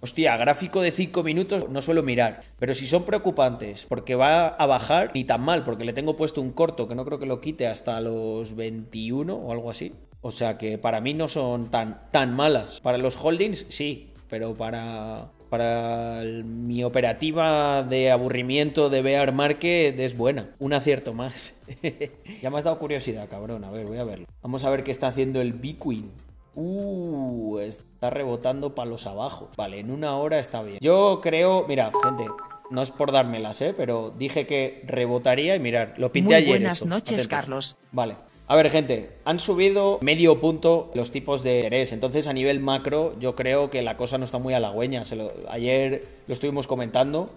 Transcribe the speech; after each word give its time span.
Hostia, 0.00 0.36
gráfico 0.36 0.80
de 0.80 0.92
5 0.92 1.22
minutos 1.22 1.68
no 1.68 1.82
suelo 1.82 2.02
mirar. 2.02 2.40
Pero 2.58 2.74
si 2.74 2.86
son 2.86 3.04
preocupantes 3.04 3.86
porque 3.88 4.14
va 4.14 4.48
a 4.48 4.66
bajar, 4.66 5.10
ni 5.14 5.24
tan 5.24 5.42
mal, 5.42 5.64
porque 5.64 5.84
le 5.84 5.92
tengo 5.92 6.16
puesto 6.16 6.40
un 6.40 6.52
corto 6.52 6.88
que 6.88 6.94
no 6.94 7.04
creo 7.04 7.18
que 7.18 7.26
lo 7.26 7.40
quite 7.40 7.66
hasta 7.66 8.00
los 8.00 8.54
21 8.56 9.34
o 9.34 9.52
algo 9.52 9.70
así. 9.70 9.92
O 10.20 10.30
sea 10.30 10.58
que 10.58 10.78
para 10.78 11.00
mí 11.00 11.14
no 11.14 11.28
son 11.28 11.70
tan, 11.70 12.10
tan 12.10 12.34
malas. 12.34 12.80
Para 12.80 12.98
los 12.98 13.16
holdings, 13.16 13.66
sí. 13.68 14.10
Pero 14.28 14.54
para, 14.54 15.30
para 15.48 16.22
mi 16.24 16.82
operativa 16.82 17.84
de 17.84 18.10
aburrimiento 18.10 18.90
de 18.90 19.02
Bear 19.02 19.32
Market 19.32 19.98
es 19.98 20.16
buena. 20.16 20.50
Un 20.58 20.72
acierto 20.72 21.14
más. 21.14 21.54
ya 22.42 22.50
me 22.50 22.58
has 22.58 22.64
dado 22.64 22.78
curiosidad, 22.78 23.28
cabrón. 23.28 23.64
A 23.64 23.70
ver, 23.70 23.86
voy 23.86 23.98
a 23.98 24.04
verlo. 24.04 24.26
Vamos 24.42 24.64
a 24.64 24.70
ver 24.70 24.82
qué 24.82 24.90
está 24.90 25.08
haciendo 25.08 25.40
el 25.40 25.52
Bitcoin. 25.52 26.10
Uh, 26.56 27.58
está 27.60 28.10
rebotando 28.10 28.74
palos 28.74 29.06
abajo. 29.06 29.50
Vale, 29.56 29.78
en 29.80 29.90
una 29.90 30.16
hora 30.16 30.38
está 30.40 30.62
bien. 30.62 30.78
Yo 30.80 31.20
creo, 31.22 31.66
mira, 31.68 31.92
gente, 32.02 32.26
no 32.70 32.82
es 32.82 32.90
por 32.90 33.12
dármelas, 33.12 33.60
¿eh? 33.60 33.74
Pero 33.76 34.10
dije 34.16 34.46
que 34.46 34.82
rebotaría 34.86 35.54
y 35.54 35.60
mirar, 35.60 35.94
lo 35.98 36.10
pinté 36.10 36.26
Muy 36.28 36.34
ayer. 36.34 36.48
buenas 36.48 36.72
esto. 36.78 36.86
noches, 36.86 37.12
Atentos. 37.12 37.26
Carlos. 37.28 37.76
Vale. 37.92 38.16
A 38.48 38.54
ver, 38.56 38.70
gente, 38.70 39.10
han 39.24 39.40
subido 39.40 39.98
medio 40.02 40.40
punto 40.40 40.90
los 40.94 41.10
tipos 41.10 41.42
de 41.42 41.56
interés. 41.56 41.92
Entonces, 41.92 42.26
a 42.26 42.32
nivel 42.32 42.60
macro, 42.60 43.14
yo 43.18 43.34
creo 43.34 43.70
que 43.70 43.82
la 43.82 43.96
cosa 43.96 44.18
no 44.18 44.24
está 44.24 44.38
muy 44.38 44.54
halagüeña. 44.54 45.04
Se 45.04 45.16
lo- 45.16 45.32
ayer 45.50 46.06
lo 46.26 46.32
estuvimos 46.32 46.66
comentando 46.66 47.28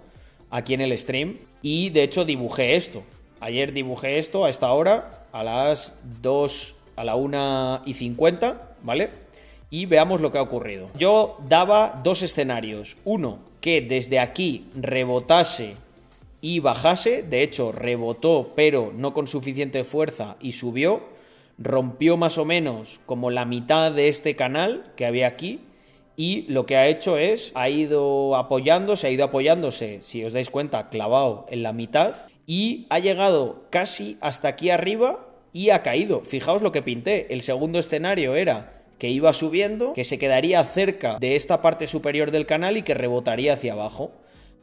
aquí 0.51 0.75
en 0.75 0.81
el 0.81 0.97
stream. 0.97 1.39
Y 1.61 1.89
de 1.89 2.03
hecho, 2.03 2.25
dibujé 2.25 2.75
esto. 2.75 3.03
Ayer 3.39 3.73
dibujé 3.73 4.19
esto 4.19 4.45
a 4.45 4.49
esta 4.49 4.71
hora, 4.71 5.25
a 5.31 5.43
las 5.43 5.95
2, 6.21 6.75
a 6.95 7.03
la 7.03 7.15
1 7.15 7.81
y 7.85 7.95
50, 7.95 8.68
¿vale? 8.83 9.09
Y 9.69 9.85
veamos 9.85 10.21
lo 10.21 10.31
que 10.31 10.39
ha 10.39 10.41
ocurrido. 10.41 10.89
Yo 10.97 11.37
daba 11.47 12.01
dos 12.03 12.23
escenarios. 12.23 12.97
Uno, 13.05 13.39
que 13.61 13.81
desde 13.81 14.19
aquí 14.19 14.65
rebotase 14.75 15.75
y 16.41 16.59
bajase. 16.59 17.23
De 17.23 17.43
hecho, 17.43 17.71
rebotó, 17.71 18.53
pero 18.55 18.91
no 18.95 19.13
con 19.13 19.27
suficiente 19.27 19.83
fuerza 19.83 20.37
y 20.41 20.53
subió. 20.53 21.03
Rompió 21.57 22.17
más 22.17 22.37
o 22.37 22.45
menos 22.45 22.99
como 23.05 23.29
la 23.29 23.45
mitad 23.45 23.91
de 23.91 24.07
este 24.07 24.35
canal 24.35 24.91
que 24.95 25.05
había 25.05 25.27
aquí. 25.27 25.59
Y 26.15 26.41
lo 26.49 26.65
que 26.65 26.75
ha 26.75 26.87
hecho 26.87 27.17
es, 27.17 27.51
ha 27.55 27.69
ido 27.69 28.35
apoyándose, 28.35 29.07
ha 29.07 29.09
ido 29.09 29.23
apoyándose, 29.23 30.01
si 30.01 30.25
os 30.25 30.33
dais 30.33 30.49
cuenta, 30.49 30.89
clavado 30.89 31.45
en 31.49 31.63
la 31.63 31.73
mitad. 31.73 32.15
Y 32.45 32.87
ha 32.89 32.99
llegado 32.99 33.63
casi 33.69 34.17
hasta 34.19 34.47
aquí 34.49 34.69
arriba 34.69 35.28
y 35.53 35.69
ha 35.71 35.83
caído. 35.83 36.21
Fijaos 36.21 36.61
lo 36.61 36.71
que 36.71 36.81
pinté. 36.81 37.33
El 37.33 37.41
segundo 37.41 37.79
escenario 37.79 38.35
era 38.35 38.83
que 38.97 39.09
iba 39.09 39.31
subiendo, 39.33 39.93
que 39.93 40.03
se 40.03 40.19
quedaría 40.19 40.63
cerca 40.65 41.17
de 41.19 41.35
esta 41.35 41.61
parte 41.61 41.87
superior 41.87 42.31
del 42.31 42.45
canal 42.45 42.75
y 42.77 42.81
que 42.81 42.93
rebotaría 42.93 43.53
hacia 43.53 43.73
abajo. 43.73 44.11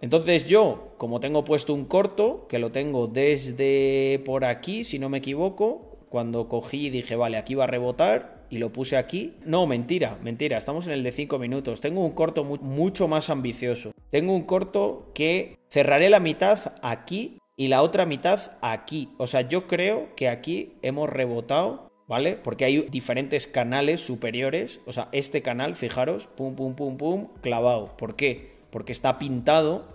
Entonces 0.03 0.47
yo, 0.47 0.95
como 0.99 1.21
tengo 1.21 1.43
puesto 1.45 1.73
un 1.73 1.87
corto, 1.87 2.47
que 2.49 2.59
lo 2.59 2.71
tengo 2.71 3.07
desde 3.07 4.21
por 4.25 4.45
aquí, 4.45 4.85
si 4.85 4.99
no 4.99 5.09
me 5.09 5.19
equivoco, 5.19 5.97
cuando 6.11 6.49
cogí 6.49 6.87
y 6.87 6.91
dije, 6.91 7.17
vale, 7.17 7.37
aquí 7.39 7.55
va 7.55 7.65
a 7.65 7.69
rebotar 7.69 8.45
y 8.51 8.59
lo 8.59 8.71
puse 8.73 8.97
aquí. 8.97 9.35
No, 9.45 9.67
mentira, 9.67 10.19
mentira, 10.23 10.59
estamos 10.59 10.87
en 10.87 10.93
el 10.93 11.03
de 11.03 11.13
5 11.13 11.39
minutos. 11.39 11.81
Tengo 11.81 12.05
un 12.05 12.13
corto 12.13 12.45
mu- 12.45 12.59
mucho 12.59 13.09
más 13.09 13.31
ambicioso. 13.31 13.93
Tengo 14.11 14.35
un 14.35 14.43
corto 14.43 15.11
que 15.15 15.57
cerraré 15.71 16.11
la 16.11 16.21
mitad 16.21 16.75
aquí 16.83 17.39
y 17.57 17.69
la 17.69 17.83
otra 17.83 18.07
mitad 18.07 18.53
aquí. 18.61 19.11
O 19.19 19.27
sea, 19.27 19.43
yo 19.43 19.67
creo 19.67 20.15
que 20.15 20.29
aquí 20.29 20.75
hemos 20.83 21.09
rebotado 21.09 21.87
¿vale? 22.07 22.37
Porque 22.37 22.65
hay 22.65 22.83
diferentes 22.83 23.47
canales 23.47 24.01
superiores, 24.01 24.81
o 24.87 24.93
sea, 24.93 25.09
este 25.13 25.43
canal, 25.43 25.77
fijaros, 25.77 26.27
pum, 26.27 26.55
pum, 26.55 26.75
pum, 26.75 26.97
pum, 26.97 27.29
clavado. 27.41 27.97
¿Por 27.97 28.17
qué? 28.17 28.53
Porque 28.71 28.93
está 28.93 29.19
pintado 29.19 29.87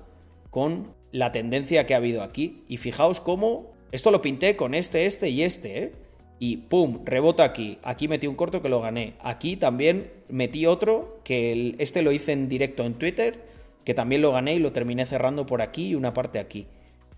con 0.49 0.93
la 1.11 1.31
tendencia 1.31 1.85
que 1.85 1.93
ha 1.93 1.97
habido 1.97 2.23
aquí. 2.23 2.63
Y 2.67 2.77
fijaos 2.77 3.21
cómo, 3.21 3.71
esto 3.91 4.11
lo 4.11 4.21
pinté 4.21 4.55
con 4.55 4.73
este, 4.73 5.05
este 5.05 5.29
y 5.29 5.43
este, 5.43 5.83
¿eh? 5.83 5.91
Y 6.39 6.57
pum, 6.57 7.01
rebota 7.05 7.43
aquí. 7.43 7.77
Aquí 7.83 8.07
metí 8.07 8.25
un 8.25 8.35
corto 8.35 8.61
que 8.61 8.69
lo 8.69 8.81
gané. 8.81 9.13
Aquí 9.19 9.57
también 9.57 10.11
metí 10.27 10.65
otro 10.65 11.19
que 11.23 11.75
este 11.77 12.01
lo 12.01 12.11
hice 12.11 12.31
en 12.31 12.49
directo 12.49 12.83
en 12.83 12.95
Twitter, 12.95 13.45
que 13.85 13.93
también 13.93 14.23
lo 14.23 14.31
gané 14.31 14.55
y 14.55 14.59
lo 14.59 14.71
terminé 14.71 15.05
cerrando 15.05 15.45
por 15.45 15.61
aquí 15.61 15.89
y 15.89 15.95
una 15.95 16.15
parte 16.15 16.39
aquí. 16.39 16.65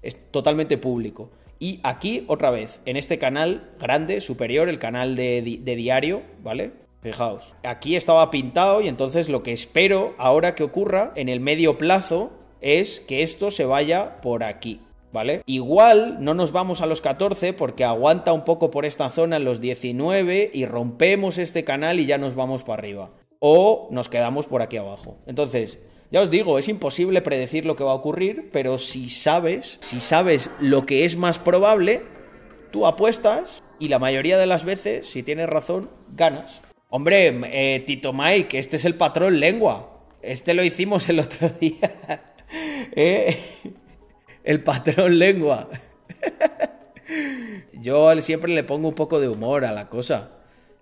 Es 0.04 0.32
totalmente 0.32 0.78
público. 0.78 1.32
Y 1.60 1.80
aquí, 1.84 2.26
otra 2.28 2.52
vez, 2.52 2.82
en 2.86 2.98
este 2.98 3.18
canal 3.18 3.72
grande, 3.80 4.22
superior, 4.22 4.70
el 4.70 4.80
canal 4.80 5.16
de, 5.16 5.60
de 5.62 5.76
diario, 5.76 6.22
¿vale? 6.44 6.72
Fijaos, 7.04 7.54
aquí 7.64 7.98
estaba 7.98 8.32
pintado 8.32 8.80
y 8.82 8.88
entonces 8.88 9.28
lo 9.28 9.44
que 9.44 9.52
espero 9.52 10.14
ahora 10.18 10.56
que 10.56 10.64
ocurra 10.64 11.12
en 11.16 11.28
el 11.28 11.42
medio 11.42 11.78
plazo 11.78 12.32
es 12.62 13.02
que 13.02 13.24
esto 13.24 13.52
se 13.52 13.66
vaya 13.66 14.22
por 14.22 14.46
aquí, 14.46 14.80
¿vale? 15.12 15.42
Igual 15.46 16.24
no 16.24 16.34
nos 16.34 16.54
vamos 16.54 16.82
a 16.82 16.86
los 16.86 17.02
14 17.02 17.52
porque 17.52 17.84
aguanta 17.84 18.32
un 18.32 18.46
poco 18.46 18.72
por 18.72 18.86
esta 18.86 19.10
zona 19.10 19.36
en 19.36 19.44
los 19.44 19.60
19 19.60 20.52
y 20.54 20.66
rompemos 20.66 21.38
este 21.38 21.66
canal 21.66 22.00
y 22.00 22.06
ya 22.06 22.18
nos 22.18 22.36
vamos 22.36 22.64
para 22.64 22.80
arriba. 22.80 23.10
O 23.40 23.90
nos 23.92 24.08
quedamos 24.08 24.48
por 24.48 24.62
aquí 24.62 24.78
abajo. 24.78 25.18
Entonces, 25.28 25.80
ya 26.14 26.22
os 26.22 26.30
digo, 26.30 26.60
es 26.60 26.68
imposible 26.68 27.24
predecir 27.24 27.66
lo 27.66 27.76
que 27.76 27.84
va 27.84 27.90
a 27.90 27.96
ocurrir, 27.96 28.50
pero 28.52 28.78
si 28.78 29.10
sabes, 29.10 29.80
si 29.82 30.00
sabes 30.00 30.52
lo 30.60 30.86
que 30.86 31.06
es 31.06 31.18
más 31.18 31.40
probable, 31.40 32.04
tú 32.70 32.86
apuestas 32.86 33.64
y 33.80 33.88
la 33.88 33.98
mayoría 33.98 34.38
de 34.38 34.46
las 34.46 34.64
veces, 34.64 35.08
si 35.08 35.24
tienes 35.24 35.50
razón, 35.50 35.90
ganas. 36.16 36.62
Hombre, 36.90 37.34
eh, 37.46 37.80
Tito 37.80 38.14
Mike, 38.14 38.60
este 38.60 38.76
es 38.76 38.86
el 38.86 38.94
patrón 38.94 39.40
lengua. 39.40 40.04
Este 40.22 40.54
lo 40.54 40.64
hicimos 40.64 41.10
el 41.10 41.20
otro 41.20 41.50
día. 41.60 42.22
¿Eh? 42.96 43.36
El 44.44 44.62
patrón 44.62 45.18
lengua. 45.18 45.68
Yo 47.74 48.22
siempre 48.22 48.54
le 48.54 48.64
pongo 48.64 48.88
un 48.88 48.94
poco 48.94 49.20
de 49.20 49.30
humor 49.30 49.66
a 49.66 49.72
la 49.72 49.90
cosa. 49.90 50.30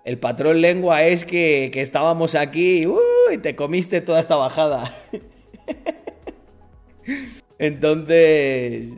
El 0.03 0.17
patrón 0.17 0.59
lengua 0.59 1.03
es 1.03 1.23
que, 1.23 1.69
que 1.71 1.79
estábamos 1.79 2.35
aquí 2.35 2.85
¡uh! 2.85 2.99
Y 3.31 3.37
te 3.37 3.55
comiste 3.55 4.01
toda 4.01 4.19
esta 4.19 4.35
bajada. 4.35 4.93
Entonces, 7.57 8.93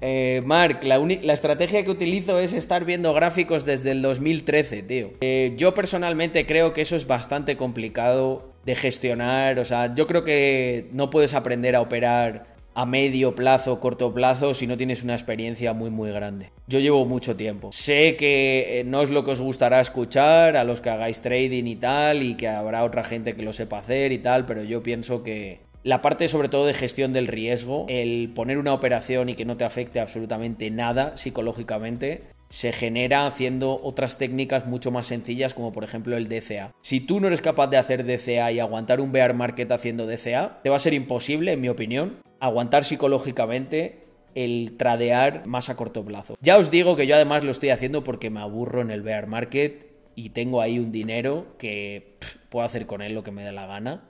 eh, 0.00 0.42
Mark, 0.44 0.80
la, 0.84 0.98
la 0.98 1.32
estrategia 1.32 1.84
que 1.84 1.90
utilizo 1.90 2.38
es 2.38 2.52
estar 2.52 2.84
viendo 2.84 3.12
gráficos 3.14 3.64
desde 3.64 3.92
el 3.92 4.02
2013, 4.02 4.82
tío. 4.82 5.10
Eh, 5.20 5.54
yo 5.56 5.74
personalmente 5.74 6.46
creo 6.46 6.72
que 6.72 6.82
eso 6.82 6.96
es 6.96 7.06
bastante 7.06 7.56
complicado 7.56 8.52
de 8.64 8.74
gestionar. 8.74 9.58
O 9.58 9.64
sea, 9.64 9.94
yo 9.94 10.06
creo 10.06 10.24
que 10.24 10.88
no 10.92 11.10
puedes 11.10 11.34
aprender 11.34 11.76
a 11.76 11.80
operar 11.80 12.55
a 12.76 12.84
medio 12.84 13.34
plazo, 13.34 13.80
corto 13.80 14.12
plazo, 14.12 14.52
si 14.52 14.66
no 14.66 14.76
tienes 14.76 15.02
una 15.02 15.14
experiencia 15.14 15.72
muy, 15.72 15.88
muy 15.88 16.10
grande. 16.10 16.50
Yo 16.66 16.78
llevo 16.78 17.06
mucho 17.06 17.34
tiempo. 17.34 17.70
Sé 17.72 18.16
que 18.16 18.80
eh, 18.80 18.84
no 18.84 19.00
es 19.00 19.08
lo 19.08 19.24
que 19.24 19.30
os 19.30 19.40
gustará 19.40 19.80
escuchar 19.80 20.58
a 20.58 20.64
los 20.64 20.82
que 20.82 20.90
hagáis 20.90 21.22
trading 21.22 21.64
y 21.64 21.76
tal, 21.76 22.22
y 22.22 22.34
que 22.34 22.48
habrá 22.48 22.84
otra 22.84 23.02
gente 23.02 23.34
que 23.34 23.42
lo 23.42 23.54
sepa 23.54 23.78
hacer 23.78 24.12
y 24.12 24.18
tal, 24.18 24.44
pero 24.44 24.62
yo 24.62 24.82
pienso 24.82 25.22
que 25.22 25.60
la 25.84 26.02
parte 26.02 26.28
sobre 26.28 26.50
todo 26.50 26.66
de 26.66 26.74
gestión 26.74 27.14
del 27.14 27.28
riesgo, 27.28 27.86
el 27.88 28.30
poner 28.34 28.58
una 28.58 28.74
operación 28.74 29.30
y 29.30 29.36
que 29.36 29.46
no 29.46 29.56
te 29.56 29.64
afecte 29.64 29.98
absolutamente 29.98 30.70
nada 30.70 31.16
psicológicamente, 31.16 32.24
se 32.48 32.72
genera 32.72 33.26
haciendo 33.26 33.80
otras 33.82 34.18
técnicas 34.18 34.66
mucho 34.66 34.90
más 34.90 35.06
sencillas 35.06 35.54
como 35.54 35.72
por 35.72 35.84
ejemplo 35.84 36.16
el 36.16 36.28
DCA. 36.28 36.72
Si 36.80 37.00
tú 37.00 37.20
no 37.20 37.26
eres 37.26 37.40
capaz 37.40 37.68
de 37.68 37.76
hacer 37.76 38.04
DCA 38.04 38.52
y 38.52 38.60
aguantar 38.60 39.00
un 39.00 39.12
bear 39.12 39.34
market 39.34 39.70
haciendo 39.72 40.06
DCA, 40.06 40.60
te 40.62 40.70
va 40.70 40.76
a 40.76 40.80
ser 40.80 40.94
imposible, 40.94 41.52
en 41.52 41.60
mi 41.60 41.68
opinión, 41.68 42.18
aguantar 42.40 42.84
psicológicamente 42.84 44.04
el 44.34 44.76
tradear 44.76 45.46
más 45.46 45.70
a 45.70 45.76
corto 45.76 46.04
plazo. 46.04 46.36
Ya 46.40 46.58
os 46.58 46.70
digo 46.70 46.94
que 46.94 47.06
yo 47.06 47.14
además 47.14 47.42
lo 47.42 47.50
estoy 47.50 47.70
haciendo 47.70 48.04
porque 48.04 48.30
me 48.30 48.40
aburro 48.40 48.82
en 48.82 48.90
el 48.90 49.02
bear 49.02 49.26
market 49.26 49.90
y 50.14 50.30
tengo 50.30 50.60
ahí 50.60 50.78
un 50.78 50.92
dinero 50.92 51.46
que 51.58 52.18
puedo 52.50 52.64
hacer 52.66 52.86
con 52.86 53.02
él 53.02 53.14
lo 53.14 53.24
que 53.24 53.30
me 53.30 53.44
dé 53.44 53.52
la 53.52 53.66
gana. 53.66 54.04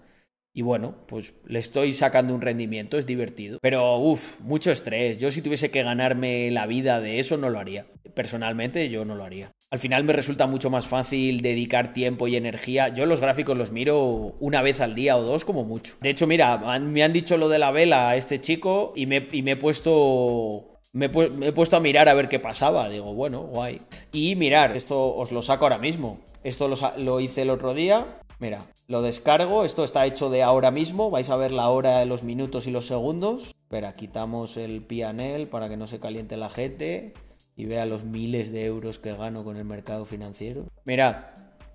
Y 0.56 0.62
bueno, 0.62 0.94
pues 1.06 1.34
le 1.44 1.58
estoy 1.58 1.92
sacando 1.92 2.34
un 2.34 2.40
rendimiento, 2.40 2.96
es 2.96 3.04
divertido. 3.04 3.58
Pero, 3.60 3.98
uff, 3.98 4.40
mucho 4.40 4.70
estrés. 4.70 5.18
Yo 5.18 5.30
si 5.30 5.42
tuviese 5.42 5.70
que 5.70 5.82
ganarme 5.82 6.50
la 6.50 6.66
vida 6.66 7.02
de 7.02 7.20
eso, 7.20 7.36
no 7.36 7.50
lo 7.50 7.58
haría. 7.58 7.84
Personalmente, 8.14 8.88
yo 8.88 9.04
no 9.04 9.16
lo 9.16 9.24
haría. 9.24 9.52
Al 9.70 9.78
final 9.78 10.04
me 10.04 10.14
resulta 10.14 10.46
mucho 10.46 10.70
más 10.70 10.86
fácil 10.86 11.42
dedicar 11.42 11.92
tiempo 11.92 12.26
y 12.26 12.36
energía. 12.36 12.88
Yo 12.88 13.04
los 13.04 13.20
gráficos 13.20 13.58
los 13.58 13.70
miro 13.70 14.00
una 14.40 14.62
vez 14.62 14.80
al 14.80 14.94
día 14.94 15.18
o 15.18 15.22
dos 15.22 15.44
como 15.44 15.62
mucho. 15.62 15.96
De 16.00 16.08
hecho, 16.08 16.26
mira, 16.26 16.56
me 16.78 17.02
han 17.02 17.12
dicho 17.12 17.36
lo 17.36 17.50
de 17.50 17.58
la 17.58 17.70
vela 17.70 18.08
a 18.08 18.16
este 18.16 18.40
chico 18.40 18.94
y 18.96 19.04
me, 19.04 19.28
y 19.32 19.42
me 19.42 19.50
he 19.52 19.56
puesto... 19.56 20.72
Me 20.94 21.10
he, 21.12 21.52
puesto 21.52 21.76
a 21.76 21.80
mirar 21.80 22.08
a 22.08 22.14
ver 22.14 22.30
qué 22.30 22.38
pasaba. 22.38 22.88
Digo, 22.88 23.12
bueno, 23.12 23.42
guay. 23.42 23.76
Y 24.10 24.36
mirar, 24.36 24.74
esto 24.74 25.14
os 25.16 25.32
lo 25.32 25.42
saco 25.42 25.66
ahora 25.66 25.76
mismo. 25.76 26.20
Esto 26.42 26.74
lo 26.96 27.20
hice 27.20 27.42
el 27.42 27.50
otro 27.50 27.74
día. 27.74 28.22
Mira, 28.38 28.66
lo 28.86 29.02
descargo. 29.02 29.64
Esto 29.64 29.84
está 29.84 30.04
hecho 30.06 30.28
de 30.28 30.42
ahora 30.42 30.70
mismo. 30.70 31.10
Vais 31.10 31.30
a 31.30 31.36
ver 31.36 31.52
la 31.52 31.68
hora, 31.68 32.04
los 32.04 32.22
minutos 32.22 32.66
y 32.66 32.70
los 32.70 32.86
segundos. 32.86 33.54
Espera, 33.62 33.94
quitamos 33.94 34.56
el 34.56 34.82
PNL 34.82 35.46
para 35.46 35.68
que 35.68 35.76
no 35.76 35.86
se 35.86 36.00
caliente 36.00 36.36
la 36.36 36.50
gente 36.50 37.14
y 37.56 37.64
vea 37.64 37.86
los 37.86 38.04
miles 38.04 38.52
de 38.52 38.66
euros 38.66 38.98
que 38.98 39.14
gano 39.14 39.42
con 39.42 39.56
el 39.56 39.64
mercado 39.64 40.04
financiero. 40.04 40.66
Mirad, 40.84 41.24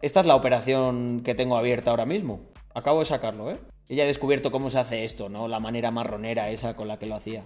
esta 0.02 0.19
es 0.22 0.25
la 0.28 0.36
operación 0.36 1.22
que 1.24 1.36
tengo 1.36 1.58
abierta 1.58 1.92
ahora 1.92 2.06
mismo. 2.06 2.42
Acabo 2.74 3.00
de 3.00 3.06
sacarlo, 3.06 3.52
¿eh? 3.52 3.60
Ella 3.90 4.04
ha 4.04 4.07
descubierto 4.07 4.52
cómo 4.52 4.69
se 4.69 4.80
hace 4.80 5.04
esto, 5.04 5.28
¿no? 5.28 5.48
La 5.48 5.60
manera 5.60 5.92
marronera 5.92 6.50
esa 6.50 6.75
con 6.75 6.88
la 6.88 6.98
que 6.98 7.07
lo 7.07 7.16
hacía. 7.16 7.44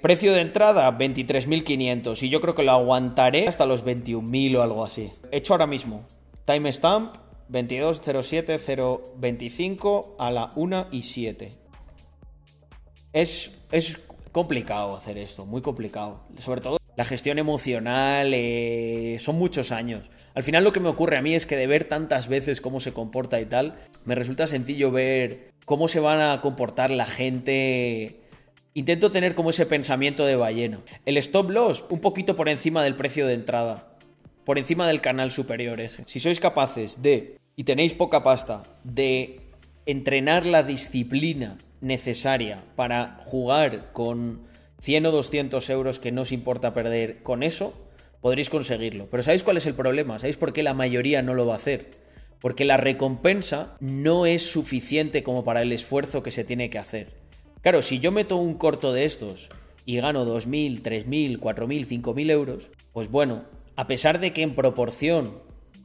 Precio 0.00 0.32
de 0.32 0.42
entrada, 0.42 0.96
23.500. 0.96 2.22
Y 2.22 2.28
yo 2.28 2.40
creo 2.40 2.54
que 2.54 2.62
lo 2.62 2.70
aguantaré 2.70 3.48
hasta 3.48 3.66
los 3.66 3.84
21.000 3.84 4.56
o 4.56 4.62
algo 4.62 4.84
así. 4.84 5.10
Hecho 5.32 5.54
ahora 5.54 5.66
mismo. 5.66 6.04
Timestamp 6.44 7.10
22.07.025 7.50 10.14
a 10.18 10.30
la 10.30 10.50
1 10.54 10.88
y 10.92 11.02
7. 11.02 11.48
Es, 13.12 13.58
es 13.72 13.98
complicado 14.32 14.96
hacer 14.96 15.18
esto, 15.18 15.44
muy 15.46 15.62
complicado. 15.62 16.20
Sobre 16.38 16.60
todo 16.60 16.78
la 16.98 17.04
gestión 17.04 17.38
emocional, 17.38 18.32
eh, 18.34 19.18
son 19.20 19.36
muchos 19.36 19.70
años. 19.70 20.10
Al 20.34 20.42
final 20.42 20.64
lo 20.64 20.72
que 20.72 20.80
me 20.80 20.88
ocurre 20.88 21.16
a 21.16 21.22
mí 21.22 21.32
es 21.32 21.46
que 21.46 21.56
de 21.56 21.68
ver 21.68 21.84
tantas 21.84 22.26
veces 22.26 22.60
cómo 22.60 22.80
se 22.80 22.92
comporta 22.92 23.40
y 23.40 23.46
tal, 23.46 23.76
me 24.04 24.16
resulta 24.16 24.48
sencillo 24.48 24.90
ver 24.90 25.52
cómo 25.64 25.86
se 25.86 26.00
van 26.00 26.20
a 26.20 26.40
comportar 26.40 26.90
la 26.90 27.06
gente. 27.06 28.22
Intento 28.74 29.12
tener 29.12 29.36
como 29.36 29.50
ese 29.50 29.64
pensamiento 29.64 30.26
de 30.26 30.34
ballena. 30.34 30.80
El 31.06 31.18
stop 31.18 31.50
loss, 31.50 31.84
un 31.88 32.00
poquito 32.00 32.34
por 32.34 32.48
encima 32.48 32.82
del 32.82 32.96
precio 32.96 33.28
de 33.28 33.34
entrada. 33.34 33.96
Por 34.48 34.56
encima 34.56 34.88
del 34.88 35.02
canal 35.02 35.30
superior 35.30 35.78
ese. 35.78 36.04
Si 36.06 36.20
sois 36.20 36.40
capaces 36.40 37.02
de, 37.02 37.36
y 37.54 37.64
tenéis 37.64 37.92
poca 37.92 38.24
pasta, 38.24 38.62
de 38.82 39.40
entrenar 39.84 40.46
la 40.46 40.62
disciplina 40.62 41.58
necesaria 41.82 42.56
para 42.74 43.20
jugar 43.26 43.92
con 43.92 44.48
100 44.80 45.04
o 45.04 45.10
200 45.10 45.68
euros 45.68 45.98
que 45.98 46.12
no 46.12 46.22
os 46.22 46.32
importa 46.32 46.72
perder 46.72 47.22
con 47.22 47.42
eso, 47.42 47.74
podréis 48.22 48.48
conseguirlo. 48.48 49.06
Pero 49.10 49.22
¿sabéis 49.22 49.42
cuál 49.42 49.58
es 49.58 49.66
el 49.66 49.74
problema? 49.74 50.18
¿Sabéis 50.18 50.38
por 50.38 50.54
qué 50.54 50.62
la 50.62 50.72
mayoría 50.72 51.20
no 51.20 51.34
lo 51.34 51.46
va 51.46 51.52
a 51.52 51.58
hacer? 51.58 51.90
Porque 52.40 52.64
la 52.64 52.78
recompensa 52.78 53.76
no 53.80 54.24
es 54.24 54.50
suficiente 54.50 55.22
como 55.22 55.44
para 55.44 55.60
el 55.60 55.72
esfuerzo 55.72 56.22
que 56.22 56.30
se 56.30 56.44
tiene 56.44 56.70
que 56.70 56.78
hacer. 56.78 57.12
Claro, 57.60 57.82
si 57.82 57.98
yo 57.98 58.12
meto 58.12 58.36
un 58.36 58.54
corto 58.54 58.94
de 58.94 59.04
estos 59.04 59.50
y 59.84 59.98
gano 59.98 60.24
2.000, 60.24 60.80
3.000, 60.80 61.38
4.000, 61.38 61.86
5.000 61.86 62.30
euros, 62.30 62.70
pues 62.94 63.10
bueno, 63.10 63.57
a 63.78 63.86
pesar 63.86 64.18
de 64.18 64.32
que 64.32 64.42
en 64.42 64.56
proporción 64.56 65.38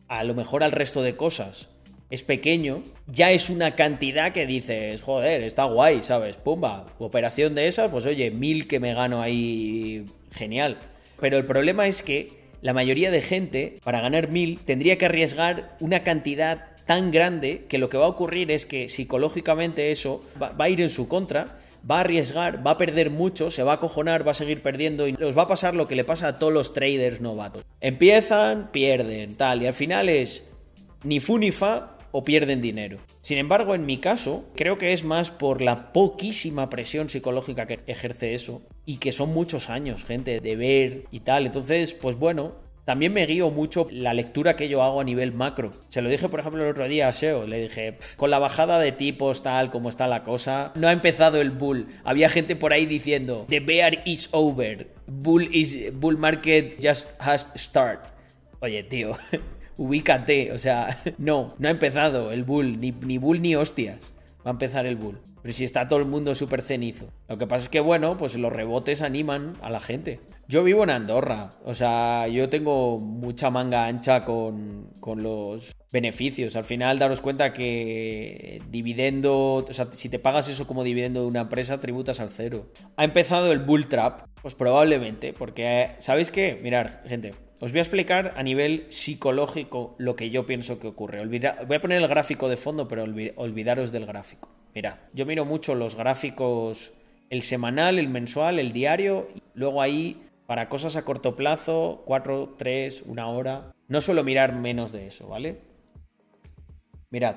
a 0.08 0.24
lo 0.24 0.34
mejor 0.34 0.64
al 0.64 0.72
resto 0.72 1.04
de 1.04 1.16
cosas 1.16 1.70
es 2.10 2.24
pequeño, 2.24 2.82
ya 3.06 3.30
es 3.30 3.52
una 3.52 3.76
cantidad 3.76 4.34
que 4.34 4.48
dices, 4.48 5.00
joder, 5.02 5.44
está 5.44 5.66
guay, 5.66 6.02
¿sabes? 6.02 6.38
Pumba, 6.38 6.88
operación 6.98 7.54
de 7.54 7.68
esas, 7.68 7.92
pues 7.92 8.08
oye, 8.08 8.32
mil 8.32 8.68
que 8.68 8.80
me 8.80 8.96
gano 8.96 9.22
ahí, 9.22 10.06
genial. 10.32 10.80
Pero 11.20 11.38
el 11.38 11.46
problema 11.46 11.86
es 11.86 12.02
que 12.02 12.30
la 12.62 12.74
mayoría 12.74 13.12
de 13.12 13.22
gente, 13.22 13.76
para 13.84 14.02
ganar 14.02 14.32
mil, 14.32 14.60
tendría 14.66 14.98
que 14.98 15.06
arriesgar 15.06 15.78
una 15.80 16.04
cantidad 16.04 16.70
tan 16.88 17.12
grande 17.12 17.66
que 17.70 17.78
lo 17.78 17.90
que 17.90 17.98
va 17.98 18.06
a 18.06 18.10
ocurrir 18.10 18.50
es 18.50 18.66
que 18.66 18.90
psicológicamente 18.90 19.92
eso 19.92 20.20
va, 20.42 20.56
a 20.58 20.70
ir 20.70 20.82
en 20.82 20.90
su 20.90 21.08
contra 21.08 21.60
va 21.90 21.98
a 21.98 22.00
arriesgar, 22.02 22.66
va 22.66 22.72
a 22.72 22.78
perder 22.78 23.10
mucho, 23.10 23.52
se 23.52 23.64
va 23.64 23.74
a 23.74 23.80
cojonar, 23.80 24.26
va 24.26 24.32
a 24.32 24.36
seguir 24.36 24.62
perdiendo 24.62 25.08
y 25.08 25.14
les 25.14 25.38
va 25.38 25.44
a 25.44 25.48
pasar 25.48 25.76
lo 25.76 25.88
que 25.88 25.96
le 25.96 26.04
pasa 26.04 26.28
a 26.28 26.40
todos 26.40 26.54
los 26.54 26.74
traders 26.74 27.22
novatos. 27.22 27.64
Empiezan, 27.82 28.72
pierden, 28.72 29.36
tal, 29.36 29.64
y 29.64 29.68
al 29.68 29.74
final 29.74 30.10
es 30.10 30.46
ni 31.04 31.20
fu 31.20 31.38
ni 31.38 31.52
fa, 31.52 31.94
o 32.16 32.24
pierden 32.24 32.62
dinero. 32.62 33.00
Sin 33.22 33.40
embargo, 33.40 33.74
en 33.74 33.88
mi 33.88 33.98
caso, 33.98 34.46
creo 34.56 34.78
que 34.78 34.94
es 34.94 35.04
más 35.04 35.32
por 35.32 35.64
la 35.64 35.92
poquísima 35.92 36.70
presión 36.70 37.10
psicológica 37.10 37.66
que 37.66 37.80
ejerce 37.88 38.36
eso 38.36 38.62
y 38.86 38.98
que 38.98 39.12
son 39.12 39.34
muchos 39.34 39.72
años, 39.72 40.06
gente, 40.06 40.40
de 40.40 40.56
ver 40.56 41.06
y 41.10 41.22
tal. 41.22 41.48
Entonces, 41.48 41.96
pues 41.96 42.16
bueno, 42.16 42.54
también 42.86 43.14
me 43.14 43.26
guío 43.26 43.50
mucho 43.50 43.88
la 43.92 44.14
lectura 44.14 44.56
que 44.56 44.68
yo 44.68 44.84
hago 44.84 45.00
a 45.00 45.04
nivel 45.04 45.34
macro. 45.34 45.72
Se 45.90 46.02
lo 46.02 46.10
dije, 46.10 46.28
por 46.28 46.42
ejemplo, 46.42 46.64
el 46.64 46.72
otro 46.72 46.88
día 46.88 47.08
a 47.08 47.14
SEO. 47.14 47.48
Le 47.48 47.62
dije, 47.62 47.98
con 48.18 48.30
la 48.30 48.40
bajada 48.40 48.80
de 48.80 48.92
tipos, 48.92 49.42
tal 49.42 49.72
como 49.72 49.90
está 49.90 50.08
la 50.08 50.24
cosa, 50.24 50.74
no 50.76 50.88
ha 50.88 50.92
empezado 50.92 51.40
el 51.40 51.52
bull. 51.52 51.88
Había 52.04 52.30
gente 52.30 52.56
por 52.56 52.74
ahí 52.74 52.86
diciendo, 52.86 53.46
the 53.50 53.62
bear 53.62 54.02
is 54.06 54.28
over. 54.32 54.88
Bull, 55.08 55.48
is, 55.56 55.94
bull 55.94 56.18
market 56.18 56.78
just 56.82 57.08
has 57.20 57.50
start. 57.56 58.12
Oye, 58.60 58.84
tío, 58.84 59.18
ubícate, 59.78 60.52
o 60.52 60.58
sea, 60.58 61.02
no, 61.18 61.50
no 61.60 61.68
ha 61.68 61.72
empezado 61.72 62.32
el 62.32 62.44
bull, 62.44 62.78
ni, 62.78 62.92
ni 62.92 63.18
bull 63.18 63.42
ni 63.42 63.56
hostias. 63.56 64.00
Va 64.46 64.52
a 64.52 64.52
empezar 64.52 64.86
el 64.86 64.96
bull. 64.96 65.20
Pero 65.42 65.54
si 65.54 65.64
está 65.64 65.88
todo 65.88 66.00
el 66.00 66.06
mundo 66.06 66.36
súper 66.36 66.62
cenizo. 66.62 67.08
Lo 67.28 67.38
que 67.38 67.48
pasa 67.48 67.64
es 67.64 67.70
que, 67.70 67.80
bueno, 67.80 68.18
pues 68.18 68.36
los 68.36 68.52
rebotes 68.52 69.02
animan 69.02 69.58
a 69.62 69.70
la 69.70 69.80
gente. 69.80 70.20
Yo 70.48 70.64
vivo 70.64 70.84
en 70.84 70.90
Andorra. 70.90 71.50
O 71.64 71.76
sea, 71.76 72.28
yo 72.28 72.50
tengo 72.50 73.00
mucha 73.00 73.50
manga 73.50 73.86
ancha 73.86 74.26
con, 74.26 74.90
con 75.00 75.24
los 75.24 75.73
beneficios. 75.94 76.58
Al 76.58 76.66
final, 76.66 77.00
daros 77.00 77.22
cuenta 77.22 77.54
que 77.54 78.62
dividendo. 78.70 79.66
O 79.70 79.74
sea, 79.74 79.86
si 79.86 80.10
te 80.10 80.20
pagas 80.20 80.50
eso 80.50 80.68
como 80.68 80.84
dividendo 80.84 81.22
de 81.22 81.28
una 81.28 81.42
empresa, 81.42 81.78
tributas 81.78 82.20
al 82.20 82.30
cero. 82.30 82.66
¿Ha 82.98 83.06
empezado 83.06 83.54
el 83.54 83.60
bull 83.60 83.88
trap? 83.88 84.28
Pues 84.42 84.56
probablemente. 84.56 85.32
Porque, 85.32 85.92
¿sabéis 86.00 86.32
qué? 86.32 86.58
Mirar, 86.62 87.04
gente. 87.06 87.36
Os 87.62 87.72
voy 87.72 87.80
a 87.80 87.84
explicar 87.84 88.34
a 88.36 88.44
nivel 88.44 88.88
psicológico 88.90 89.96
lo 89.98 90.18
que 90.18 90.32
yo 90.32 90.46
pienso 90.46 90.80
que 90.80 90.88
ocurre. 90.88 91.26
voy 91.26 91.78
a 91.78 91.82
poner 91.82 92.00
el 92.00 92.08
gráfico 92.10 92.50
de 92.50 92.58
fondo, 92.58 92.90
pero 92.90 93.06
olvidaros 93.36 93.94
del 93.94 94.06
gráfico. 94.06 94.50
Mirad, 94.76 94.96
yo 95.14 95.26
miro 95.26 95.46
mucho 95.46 95.76
los 95.76 95.96
gráficos, 95.96 96.92
el 97.30 97.44
semanal, 97.44 98.00
el 98.00 98.10
mensual, 98.10 98.60
el 98.60 98.74
diario, 98.74 99.30
y 99.34 99.42
luego 99.54 99.82
ahí 99.82 100.24
para 100.48 100.68
cosas 100.68 100.98
a 100.98 101.06
corto 101.06 101.36
plazo, 101.36 102.02
4, 102.06 102.56
3, 102.58 103.04
una 103.06 103.30
hora. 103.30 103.72
No 103.88 104.02
suelo 104.02 104.24
mirar 104.24 104.56
menos 104.56 104.92
de 104.92 105.08
eso, 105.08 105.28
¿vale? 105.30 105.73
Mirad, 107.14 107.36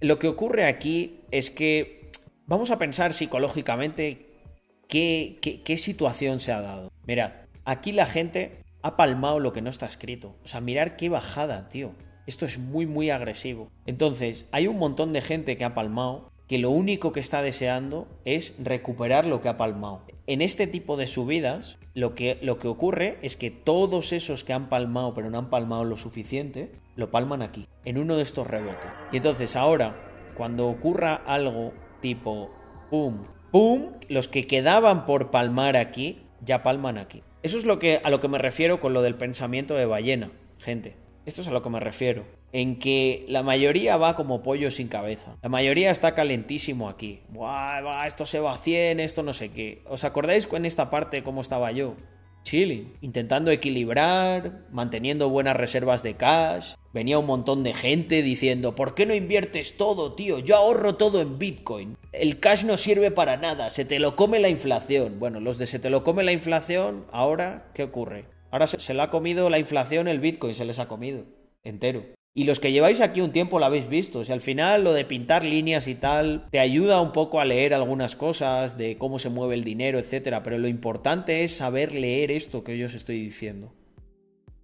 lo 0.00 0.18
que 0.18 0.26
ocurre 0.26 0.64
aquí 0.64 1.20
es 1.30 1.50
que 1.50 2.08
vamos 2.46 2.70
a 2.70 2.78
pensar 2.78 3.12
psicológicamente 3.12 4.30
qué, 4.88 5.76
situación 5.76 6.40
se 6.40 6.50
ha 6.50 6.62
dado. 6.62 6.90
Mirad, 7.06 7.32
aquí 7.66 7.92
la 7.92 8.06
gente 8.06 8.64
ha 8.80 8.96
palmado 8.96 9.38
lo 9.38 9.52
que 9.52 9.60
no 9.60 9.68
está 9.68 9.84
escrito. 9.84 10.36
O 10.42 10.48
sea, 10.48 10.62
mirar 10.62 10.96
qué 10.96 11.10
bajada, 11.10 11.68
tío. 11.68 11.92
Esto 12.26 12.46
es 12.46 12.58
muy, 12.58 12.86
muy 12.86 13.10
agresivo. 13.10 13.70
Entonces, 13.84 14.48
hay 14.50 14.66
un 14.66 14.78
montón 14.78 15.12
de 15.12 15.20
gente 15.20 15.58
que 15.58 15.64
ha 15.64 15.74
palmado 15.74 16.32
que 16.48 16.56
lo 16.56 16.70
único 16.70 17.12
que 17.12 17.20
está 17.20 17.42
deseando 17.42 18.08
es 18.24 18.54
recuperar 18.64 19.26
lo 19.26 19.42
que 19.42 19.50
ha 19.50 19.58
palmado. 19.58 20.06
En 20.26 20.40
este 20.40 20.66
tipo 20.66 20.96
de 20.96 21.06
subidas, 21.06 21.76
lo 21.92 22.14
que, 22.14 22.38
lo 22.40 22.58
que 22.58 22.68
ocurre 22.68 23.18
es 23.20 23.36
que 23.36 23.50
todos 23.50 24.14
esos 24.14 24.42
que 24.42 24.54
han 24.54 24.70
palmado 24.70 25.12
pero 25.12 25.28
no 25.28 25.36
han 25.36 25.50
palmado 25.50 25.84
lo 25.84 25.98
suficiente, 25.98 26.72
lo 26.96 27.10
palman 27.10 27.42
aquí, 27.42 27.68
en 27.84 27.98
uno 27.98 28.16
de 28.16 28.22
estos 28.22 28.46
rebotes. 28.46 28.90
Y 29.12 29.18
entonces 29.18 29.54
ahora, 29.54 29.96
cuando 30.34 30.66
ocurra 30.66 31.14
algo 31.14 31.72
tipo 32.00 32.50
pum, 32.90 33.24
pum, 33.50 33.92
los 34.08 34.28
que 34.28 34.46
quedaban 34.46 35.06
por 35.06 35.30
palmar 35.30 35.76
aquí, 35.76 36.22
ya 36.40 36.62
palman 36.62 36.98
aquí. 36.98 37.22
Eso 37.42 37.58
es 37.58 37.64
lo 37.64 37.78
que, 37.78 38.00
a 38.02 38.10
lo 38.10 38.20
que 38.20 38.28
me 38.28 38.38
refiero 38.38 38.80
con 38.80 38.92
lo 38.92 39.02
del 39.02 39.14
pensamiento 39.14 39.74
de 39.74 39.86
ballena, 39.86 40.30
gente. 40.58 40.96
Esto 41.26 41.40
es 41.40 41.48
a 41.48 41.50
lo 41.50 41.62
que 41.62 41.70
me 41.70 41.80
refiero. 41.80 42.24
En 42.52 42.78
que 42.78 43.26
la 43.28 43.42
mayoría 43.42 43.96
va 43.96 44.14
como 44.14 44.42
pollo 44.42 44.70
sin 44.70 44.88
cabeza. 44.88 45.36
La 45.42 45.48
mayoría 45.48 45.90
está 45.90 46.14
calentísimo 46.14 46.88
aquí. 46.88 47.20
Buah, 47.28 48.06
esto 48.06 48.24
se 48.26 48.38
va 48.38 48.54
a 48.54 48.58
100, 48.58 49.00
esto 49.00 49.22
no 49.22 49.32
sé 49.32 49.50
qué. 49.50 49.82
¿Os 49.88 50.04
acordáis 50.04 50.48
en 50.52 50.64
esta 50.64 50.88
parte 50.88 51.24
cómo 51.24 51.40
estaba 51.40 51.72
yo? 51.72 51.96
Chilling, 52.46 52.94
intentando 53.00 53.50
equilibrar, 53.50 54.64
manteniendo 54.70 55.28
buenas 55.28 55.56
reservas 55.56 56.04
de 56.04 56.14
cash. 56.14 56.74
Venía 56.94 57.18
un 57.18 57.26
montón 57.26 57.64
de 57.64 57.74
gente 57.74 58.22
diciendo, 58.22 58.76
¿por 58.76 58.94
qué 58.94 59.04
no 59.04 59.14
inviertes 59.14 59.76
todo, 59.76 60.14
tío? 60.14 60.38
Yo 60.38 60.56
ahorro 60.56 60.94
todo 60.94 61.20
en 61.20 61.38
Bitcoin. 61.38 61.98
El 62.12 62.38
cash 62.38 62.64
no 62.64 62.76
sirve 62.76 63.10
para 63.10 63.36
nada, 63.36 63.70
se 63.70 63.84
te 63.84 63.98
lo 63.98 64.14
come 64.14 64.38
la 64.38 64.48
inflación. 64.48 65.18
Bueno, 65.18 65.40
los 65.40 65.58
de 65.58 65.66
se 65.66 65.80
te 65.80 65.90
lo 65.90 66.04
come 66.04 66.22
la 66.22 66.32
inflación, 66.32 67.04
ahora, 67.10 67.70
¿qué 67.74 67.82
ocurre? 67.82 68.26
Ahora 68.52 68.68
se, 68.68 68.78
se 68.78 68.94
le 68.94 69.02
ha 69.02 69.10
comido 69.10 69.50
la 69.50 69.58
inflación 69.58 70.06
el 70.06 70.20
Bitcoin, 70.20 70.54
se 70.54 70.64
les 70.64 70.78
ha 70.78 70.86
comido 70.86 71.24
entero. 71.64 72.15
Y 72.36 72.44
los 72.44 72.60
que 72.60 72.70
lleváis 72.70 73.00
aquí 73.00 73.22
un 73.22 73.32
tiempo 73.32 73.58
lo 73.58 73.64
habéis 73.64 73.88
visto. 73.88 74.22
Si 74.22 74.30
al 74.30 74.42
final 74.42 74.84
lo 74.84 74.92
de 74.92 75.06
pintar 75.06 75.42
líneas 75.42 75.88
y 75.88 75.94
tal 75.94 76.44
te 76.50 76.58
ayuda 76.58 77.00
un 77.00 77.10
poco 77.10 77.40
a 77.40 77.46
leer 77.46 77.72
algunas 77.72 78.14
cosas 78.14 78.76
de 78.76 78.98
cómo 78.98 79.18
se 79.18 79.30
mueve 79.30 79.54
el 79.54 79.64
dinero, 79.64 79.98
etcétera. 79.98 80.42
Pero 80.42 80.58
lo 80.58 80.68
importante 80.68 81.44
es 81.44 81.56
saber 81.56 81.94
leer 81.94 82.30
esto 82.30 82.62
que 82.62 82.76
yo 82.76 82.88
os 82.88 82.94
estoy 82.94 83.22
diciendo. 83.22 83.72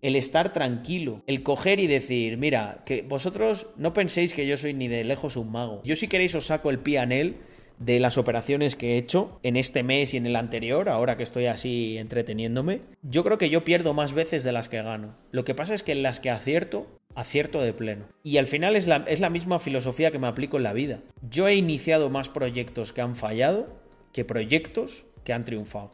El 0.03 0.17
estar 0.17 0.53
tranquilo, 0.53 1.23
el 1.27 1.43
coger 1.43 1.81
y 1.81 1.87
decir, 1.87 2.37
mira, 2.37 2.83
que 2.85 3.01
vosotros 3.01 3.69
no 3.79 3.95
penséis 3.95 4.35
que 4.35 4.47
yo 4.47 4.59
soy 4.59 4.75
ni 4.75 4.89
de 4.89 5.05
lejos 5.05 5.37
un 5.37 5.51
mago. 5.51 5.81
Yo 5.83 5.97
si 5.97 6.09
queréis 6.09 6.35
os 6.35 6.45
saco 6.45 6.69
el 6.69 6.79
pianel 6.79 7.37
de 7.79 8.01
las 8.01 8.19
operaciones 8.19 8.77
que 8.77 8.95
he 8.95 8.99
hecho 8.99 9.41
en 9.43 9.57
este 9.57 9.83
mes 9.83 10.15
y 10.15 10.17
en 10.17 10.27
el 10.27 10.37
anterior, 10.37 10.89
ahora 10.89 11.17
que 11.17 11.23
estoy 11.23 11.47
así 11.47 11.99
entreteniéndome, 11.99 12.83
yo 13.03 13.25
creo 13.25 13.39
que 13.39 13.51
yo 13.51 13.65
pierdo 13.65 13.95
más 13.95 14.13
veces 14.13 14.45
de 14.45 14.53
las 14.53 14.69
que 14.69 14.83
gano. 14.83 15.17
Lo 15.31 15.45
que 15.45 15.55
pasa 15.55 15.75
es 15.75 15.83
que 15.83 15.93
en 15.93 16.03
las 16.03 16.21
que 16.21 16.31
acierto, 16.31 16.87
acierto 17.15 17.61
de 17.61 17.73
pleno. 17.73 18.05
Y 18.23 18.39
al 18.39 18.47
final 18.47 18.77
es 18.77 18.87
la, 18.87 19.05
es 19.09 19.21
la 19.21 19.31
misma 19.31 19.59
filosofía 19.59 20.11
que 20.11 20.19
me 20.19 20.27
aplico 20.27 20.57
en 20.57 20.63
la 20.63 20.73
vida. 20.73 21.01
Yo 21.29 21.49
he 21.49 21.55
iniciado 21.55 22.11
más 22.11 22.29
proyectos 22.29 22.93
que 22.93 23.01
han 23.01 23.15
fallado 23.15 23.67
que 24.13 24.25
proyectos 24.25 25.05
que 25.25 25.33
han 25.33 25.45
triunfado. 25.45 25.91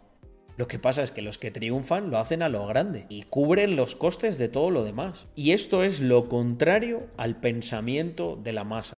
Lo 0.56 0.66
que 0.66 0.80
pasa 0.80 1.04
es 1.04 1.12
que 1.12 1.22
los 1.22 1.38
que 1.38 1.52
triunfan 1.52 2.10
lo 2.10 2.18
hacen 2.18 2.42
a 2.42 2.48
lo 2.48 2.66
grande 2.66 3.06
y 3.08 3.22
cubren 3.22 3.76
los 3.76 3.94
costes 3.94 4.38
de 4.38 4.48
todo 4.48 4.72
lo 4.72 4.82
demás. 4.82 5.28
Y 5.36 5.52
esto 5.52 5.84
es 5.84 6.00
lo 6.00 6.28
contrario 6.28 7.06
al 7.16 7.38
pensamiento 7.38 8.34
de 8.34 8.52
la 8.52 8.64
masa. 8.64 8.97